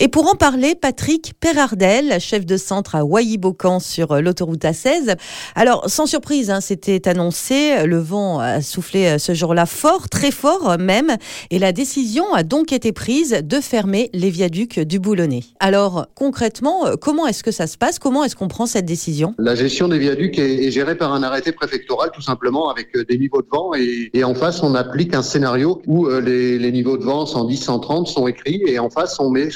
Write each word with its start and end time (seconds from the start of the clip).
Et 0.00 0.06
pour 0.06 0.30
en 0.30 0.36
parler, 0.36 0.76
Patrick 0.76 1.32
Perardel, 1.40 2.20
chef 2.20 2.46
de 2.46 2.56
centre 2.56 2.94
à 2.94 3.04
Wailly-Bocan 3.04 3.80
sur 3.80 4.12
euh, 4.12 4.20
l'autoroute 4.20 4.62
A16. 4.62 5.16
Alors, 5.56 5.90
sans 5.90 6.06
surprise, 6.06 6.50
hein, 6.50 6.60
c'était 6.60 7.08
annoncé, 7.08 7.84
le 7.84 7.98
vent 7.98 8.38
a 8.38 8.62
soufflé 8.62 9.06
euh, 9.06 9.18
ce 9.18 9.34
jour-là 9.34 9.66
fort, 9.66 10.08
très 10.08 10.30
fort 10.30 10.78
même, 10.78 11.16
et 11.50 11.58
la 11.58 11.72
décision 11.72 12.32
a 12.32 12.44
donc 12.44 12.72
été 12.72 12.92
prise 12.92 13.40
de 13.42 13.56
fermer 13.56 14.08
les 14.12 14.30
viaducs 14.30 14.78
du 14.78 15.00
Boulonnais. 15.00 15.42
Alors, 15.58 16.06
concrètement, 16.14 16.86
euh, 16.86 16.94
comment 16.94 17.26
est-ce 17.26 17.42
que 17.42 17.50
ça 17.50 17.66
se 17.66 17.76
passe? 17.76 17.98
Comment 17.98 18.22
est-ce 18.22 18.36
qu'on 18.36 18.46
prend 18.46 18.66
cette 18.66 18.86
décision? 18.86 19.34
La 19.36 19.56
gestion 19.56 19.88
des 19.88 19.98
viaducs 19.98 20.38
est, 20.38 20.70
gérée 20.70 20.96
par 20.96 21.12
un 21.12 21.24
arrêté 21.24 21.50
préfectoral, 21.50 22.10
tout 22.14 22.22
simplement, 22.22 22.70
avec 22.70 22.96
des 22.96 23.18
niveaux 23.18 23.42
de 23.42 23.48
vent, 23.50 23.72
et, 23.74 24.22
en 24.22 24.36
face, 24.36 24.62
on 24.62 24.76
applique 24.76 25.12
un 25.16 25.22
scénario 25.22 25.82
où 25.88 26.08
les, 26.08 26.70
niveaux 26.70 26.98
de 26.98 27.02
vent 27.02 27.26
110, 27.26 27.56
130 27.56 28.06
sont 28.06 28.28
écrits, 28.28 28.62
et 28.64 28.78
en 28.78 28.90
face, 28.90 29.18
on 29.18 29.30
met 29.30 29.48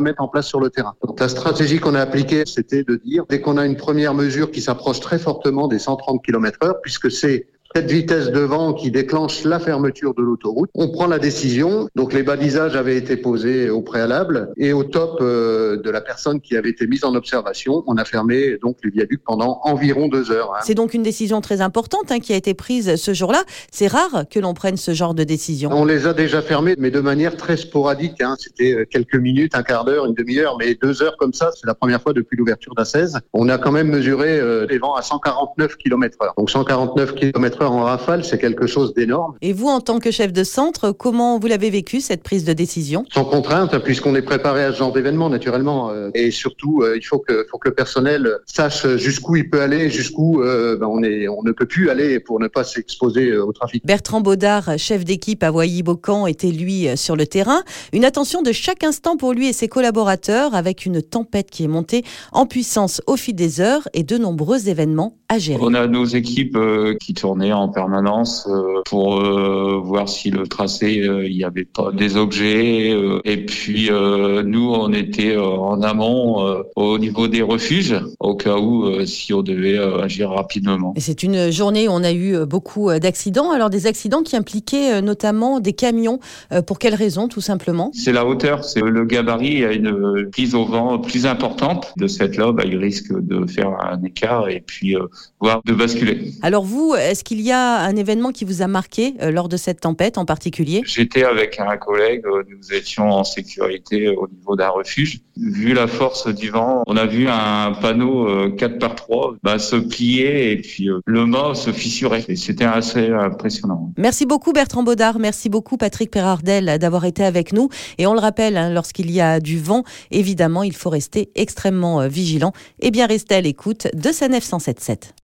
mettre 0.00 0.22
en 0.22 0.28
place 0.28 0.46
sur 0.46 0.60
le 0.60 0.70
terrain. 0.70 0.94
La 1.18 1.28
stratégie 1.28 1.78
qu'on 1.78 1.94
a 1.94 2.00
appliquée, 2.00 2.44
c'était 2.46 2.84
de 2.84 2.96
dire, 3.04 3.24
dès 3.28 3.40
qu'on 3.40 3.56
a 3.56 3.66
une 3.66 3.76
première 3.76 4.14
mesure 4.14 4.50
qui 4.50 4.60
s'approche 4.60 5.00
très 5.00 5.18
fortement 5.18 5.68
des 5.68 5.78
130 5.78 6.22
km 6.24 6.58
heure, 6.64 6.80
puisque 6.82 7.10
c'est 7.10 7.46
cette 7.76 7.90
vitesse 7.90 8.30
de 8.30 8.40
vent 8.40 8.72
qui 8.72 8.90
déclenche 8.90 9.44
la 9.44 9.60
fermeture 9.60 10.14
de 10.14 10.22
l'autoroute. 10.22 10.70
On 10.74 10.88
prend 10.88 11.06
la 11.06 11.18
décision. 11.18 11.90
Donc 11.94 12.14
les 12.14 12.22
balisages 12.22 12.74
avaient 12.74 12.96
été 12.96 13.18
posés 13.18 13.68
au 13.68 13.82
préalable 13.82 14.50
et 14.56 14.72
au 14.72 14.82
top 14.82 15.18
euh, 15.20 15.76
de 15.76 15.90
la 15.90 16.00
personne 16.00 16.40
qui 16.40 16.56
avait 16.56 16.70
été 16.70 16.86
mise 16.86 17.04
en 17.04 17.14
observation, 17.14 17.84
on 17.86 17.98
a 17.98 18.06
fermé 18.06 18.56
donc 18.62 18.78
le 18.82 18.90
viaduc 18.90 19.20
pendant 19.26 19.60
environ 19.64 20.08
deux 20.08 20.30
heures. 20.30 20.54
Hein. 20.54 20.60
C'est 20.64 20.74
donc 20.74 20.94
une 20.94 21.02
décision 21.02 21.42
très 21.42 21.60
importante 21.60 22.10
hein, 22.10 22.18
qui 22.18 22.32
a 22.32 22.36
été 22.36 22.54
prise 22.54 22.96
ce 22.96 23.12
jour-là. 23.12 23.44
C'est 23.70 23.88
rare 23.88 24.24
que 24.30 24.40
l'on 24.40 24.54
prenne 24.54 24.78
ce 24.78 24.94
genre 24.94 25.14
de 25.14 25.24
décision. 25.24 25.68
On 25.70 25.84
les 25.84 26.06
a 26.06 26.14
déjà 26.14 26.40
fermés, 26.40 26.76
mais 26.78 26.90
de 26.90 27.00
manière 27.00 27.36
très 27.36 27.58
sporadique. 27.58 28.22
Hein. 28.22 28.36
C'était 28.38 28.72
euh, 28.72 28.84
quelques 28.88 29.16
minutes, 29.16 29.54
un 29.54 29.62
quart 29.62 29.84
d'heure, 29.84 30.06
une 30.06 30.14
demi-heure, 30.14 30.56
mais 30.58 30.74
deux 30.76 31.02
heures 31.02 31.18
comme 31.18 31.34
ça, 31.34 31.50
c'est 31.54 31.66
la 31.66 31.74
première 31.74 32.00
fois 32.00 32.14
depuis 32.14 32.38
l'ouverture 32.38 32.72
d'A16. 32.74 33.18
On 33.34 33.50
a 33.50 33.58
quand 33.58 33.72
même 33.72 33.88
mesuré 33.88 34.40
euh, 34.40 34.66
les 34.66 34.78
vents 34.78 34.94
à 34.94 35.02
149 35.02 35.76
km/h. 35.76 36.32
Donc 36.38 36.48
149 36.48 37.14
km/h 37.14 37.65
en 37.72 37.84
rafale, 37.84 38.24
c'est 38.24 38.38
quelque 38.38 38.66
chose 38.66 38.94
d'énorme. 38.94 39.34
Et 39.42 39.52
vous, 39.52 39.68
en 39.68 39.80
tant 39.80 39.98
que 39.98 40.10
chef 40.10 40.32
de 40.32 40.44
centre, 40.44 40.92
comment 40.92 41.38
vous 41.38 41.46
l'avez 41.46 41.70
vécu, 41.70 42.00
cette 42.00 42.22
prise 42.22 42.44
de 42.44 42.52
décision? 42.52 43.04
Sans 43.12 43.24
contrainte, 43.24 43.78
puisqu'on 43.78 44.14
est 44.14 44.22
préparé 44.22 44.64
à 44.64 44.72
ce 44.72 44.78
genre 44.78 44.92
d'événement, 44.92 45.28
naturellement. 45.28 45.90
Euh, 45.90 46.10
et 46.14 46.30
surtout, 46.30 46.82
euh, 46.82 46.96
il 46.96 47.02
faut 47.02 47.18
que, 47.18 47.46
faut 47.50 47.58
que 47.58 47.68
le 47.68 47.74
personnel 47.74 48.28
sache 48.46 48.86
jusqu'où 48.96 49.36
il 49.36 49.50
peut 49.50 49.60
aller, 49.60 49.90
jusqu'où 49.90 50.42
euh, 50.42 50.76
ben, 50.76 50.86
on, 50.86 51.02
est, 51.02 51.28
on 51.28 51.42
ne 51.42 51.52
peut 51.52 51.66
plus 51.66 51.90
aller 51.90 52.20
pour 52.20 52.40
ne 52.40 52.48
pas 52.48 52.64
s'exposer 52.64 53.36
au 53.36 53.52
trafic. 53.52 53.84
Bertrand 53.84 54.20
Baudard, 54.20 54.78
chef 54.78 55.04
d'équipe 55.04 55.42
à 55.42 55.50
Voilly-Bocan, 55.50 56.26
était 56.26 56.50
lui 56.50 56.88
sur 56.96 57.16
le 57.16 57.26
terrain. 57.26 57.62
Une 57.92 58.04
attention 58.04 58.42
de 58.42 58.52
chaque 58.52 58.84
instant 58.84 59.16
pour 59.16 59.32
lui 59.32 59.48
et 59.48 59.52
ses 59.52 59.68
collaborateurs, 59.68 60.54
avec 60.54 60.86
une 60.86 61.02
tempête 61.02 61.50
qui 61.50 61.64
est 61.64 61.68
montée 61.68 62.04
en 62.32 62.46
puissance 62.46 63.02
au 63.06 63.16
fil 63.16 63.34
des 63.34 63.60
heures 63.60 63.88
et 63.94 64.02
de 64.02 64.18
nombreux 64.18 64.68
événements 64.68 65.16
à 65.28 65.38
gérer. 65.38 65.60
On 65.62 65.74
a 65.74 65.86
nos 65.86 66.04
équipes 66.04 66.58
qui 67.00 67.14
tournaient 67.14 67.52
en 67.56 67.68
permanence 67.68 68.46
euh, 68.48 68.82
pour 68.84 69.20
euh, 69.20 69.80
voir 69.82 70.08
si 70.08 70.30
le 70.30 70.46
tracé 70.46 71.00
euh, 71.00 71.26
il 71.26 71.36
y 71.36 71.44
avait 71.44 71.64
pas 71.64 71.90
des 71.92 72.16
objets 72.16 72.94
et 73.24 73.44
puis 73.44 73.90
nous 73.90 74.72
on 74.72 74.92
était 74.92 75.36
en 75.36 75.82
amont 75.82 76.62
au 76.76 76.98
niveau 76.98 77.28
des 77.28 77.42
refuges 77.42 77.96
au 78.20 78.34
cas 78.34 78.56
où 78.56 79.04
si 79.04 79.32
on 79.32 79.42
devait 79.42 79.78
agir 79.78 80.30
rapidement. 80.30 80.92
Et 80.96 81.00
c'est 81.00 81.22
une 81.22 81.50
journée 81.50 81.88
où 81.88 81.92
on 81.92 82.04
a 82.04 82.12
eu 82.12 82.44
beaucoup 82.46 82.90
d'accidents. 82.98 83.50
Alors 83.50 83.70
des 83.70 83.86
accidents 83.86 84.22
qui 84.22 84.36
impliquaient 84.36 85.00
notamment 85.02 85.60
des 85.60 85.72
camions. 85.72 86.18
Pour 86.66 86.78
quelles 86.78 86.94
raisons 86.94 87.28
tout 87.28 87.40
simplement? 87.40 87.90
C'est 87.94 88.12
la 88.12 88.26
hauteur, 88.26 88.64
c'est 88.64 88.80
le 88.80 89.04
gabarit 89.04 89.46
il 89.46 89.60
y 89.60 89.64
a 89.64 89.72
une 89.72 90.28
prise 90.30 90.54
au 90.54 90.64
vent 90.64 90.98
plus 90.98 91.26
importante. 91.26 91.92
De 91.96 92.06
cette 92.06 92.36
là 92.36 92.52
bah, 92.52 92.64
il 92.64 92.76
risque 92.76 93.12
de 93.12 93.46
faire 93.46 93.70
un 93.82 94.02
écart 94.02 94.48
et 94.48 94.62
puis 94.64 94.96
voire 95.40 95.60
de 95.64 95.72
basculer. 95.72 96.32
Alors 96.42 96.64
vous 96.64 96.94
est-ce 96.94 97.24
qu'il 97.24 97.35
y 97.40 97.52
a 97.52 97.80
un 97.80 97.96
événement 97.96 98.32
qui 98.32 98.44
vous 98.44 98.62
a 98.62 98.66
marqué 98.66 99.14
euh, 99.20 99.30
lors 99.30 99.48
de 99.48 99.56
cette 99.56 99.80
tempête 99.80 100.18
en 100.18 100.24
particulier? 100.24 100.82
J'étais 100.84 101.24
avec 101.24 101.58
un 101.58 101.76
collègue, 101.76 102.22
euh, 102.26 102.42
nous 102.48 102.72
étions 102.72 103.10
en 103.10 103.24
sécurité 103.24 104.06
euh, 104.06 104.14
au 104.16 104.28
niveau 104.28 104.56
d'un 104.56 104.68
refuge. 104.68 105.20
Vu 105.36 105.74
la 105.74 105.86
force 105.86 106.28
du 106.34 106.50
vent, 106.50 106.82
on 106.86 106.96
a 106.96 107.06
vu 107.06 107.28
un 107.28 107.72
panneau 107.72 108.50
4 108.56 108.78
par 108.78 108.94
3 108.94 109.36
bah, 109.42 109.58
se 109.58 109.76
plier 109.76 110.52
et 110.52 110.56
puis 110.56 110.88
le 111.04 111.26
mât 111.26 111.54
se 111.54 111.72
fissurer. 111.72 112.24
C'était 112.36 112.64
assez 112.64 113.10
impressionnant. 113.10 113.92
Merci 113.98 114.24
beaucoup 114.24 114.52
Bertrand 114.52 114.82
Baudard, 114.82 115.18
merci 115.18 115.50
beaucoup 115.50 115.76
Patrick 115.76 116.10
Perardel 116.10 116.78
d'avoir 116.78 117.04
été 117.04 117.22
avec 117.22 117.52
nous. 117.52 117.68
Et 117.98 118.06
on 118.06 118.14
le 118.14 118.20
rappelle, 118.20 118.56
hein, 118.56 118.70
lorsqu'il 118.70 119.10
y 119.10 119.20
a 119.20 119.40
du 119.40 119.58
vent, 119.58 119.84
évidemment, 120.10 120.62
il 120.62 120.74
faut 120.74 120.90
rester 120.90 121.30
extrêmement 121.34 122.08
vigilant 122.08 122.52
et 122.80 122.90
bien 122.90 123.06
rester 123.06 123.34
à 123.34 123.40
l'écoute 123.42 123.88
de 123.94 124.12
sa 124.12 124.28
977. 124.28 125.14